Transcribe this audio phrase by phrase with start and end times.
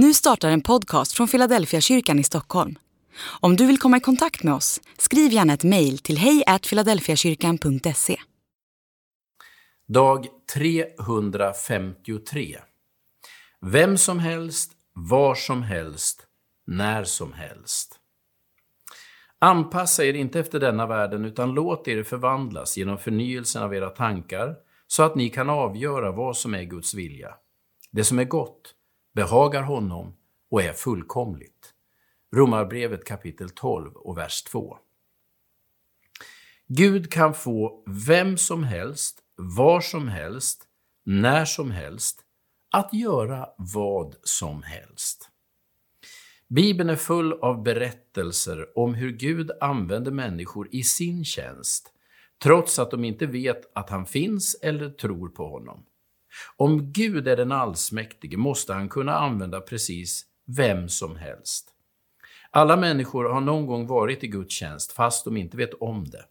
[0.00, 2.78] Nu startar en podcast från Philadelphia kyrkan i Stockholm.
[3.40, 8.16] Om du vill komma i kontakt med oss, skriv gärna ett mejl till hejfiladelfiakyrkan.se.
[9.88, 12.58] Dag 353.
[13.60, 16.26] Vem som helst, var som helst,
[16.66, 18.00] när som helst.
[19.38, 24.54] Anpassa er inte efter denna världen, utan låt er förvandlas genom förnyelsen av era tankar,
[24.86, 27.34] så att ni kan avgöra vad som är Guds vilja.
[27.92, 28.74] Det som är gott,
[29.18, 30.14] behagar honom
[30.50, 31.74] och är fullkomligt.
[32.36, 34.78] Romarbrevet kapitel 12 och vers 2.
[36.66, 40.62] Gud kan få vem som helst, var som helst,
[41.04, 42.20] när som helst
[42.70, 45.28] att göra vad som helst.
[46.48, 51.92] Bibeln är full av berättelser om hur Gud använder människor i sin tjänst,
[52.42, 55.84] trots att de inte vet att han finns eller tror på honom.
[56.56, 61.74] Om Gud är den allsmäktige måste han kunna använda precis vem som helst.
[62.50, 66.24] Alla människor har någon gång varit i Guds tjänst, fast de inte vet om det.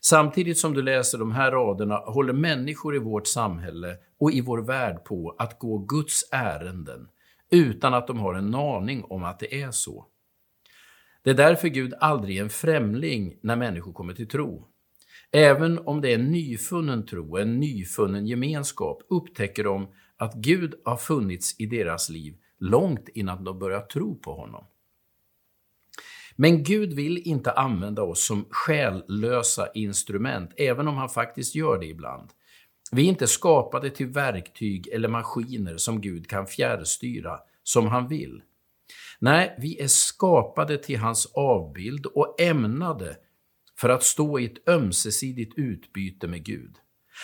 [0.00, 4.58] Samtidigt som du läser de här raderna håller människor i vårt samhälle och i vår
[4.58, 7.08] värld på att gå Guds ärenden
[7.50, 10.06] utan att de har en aning om att det är så.
[11.22, 14.68] Det är därför Gud aldrig är en främling när människor kommer till tro.
[15.32, 20.96] Även om det är en nyfunnen tro, en nyfunnen gemenskap, upptäcker de att Gud har
[20.96, 24.64] funnits i deras liv långt innan de börjar tro på honom.
[26.36, 31.86] Men Gud vill inte använda oss som själlösa instrument, även om han faktiskt gör det
[31.86, 32.30] ibland.
[32.92, 38.42] Vi är inte skapade till verktyg eller maskiner som Gud kan fjärrstyra som han vill.
[39.18, 43.16] Nej, vi är skapade till hans avbild och ämnade
[43.80, 46.76] för att stå i ett ömsesidigt utbyte med Gud.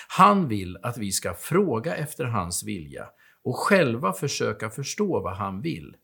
[0.09, 3.09] Han vill att vi ska fråga efter hans vilja
[3.43, 5.97] och själva försöka förstå vad han vill.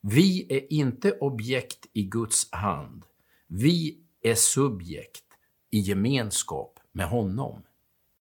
[0.00, 3.04] Vi är inte objekt i Guds hand.
[3.46, 5.24] Vi är subjekt
[5.70, 7.62] i gemenskap med honom.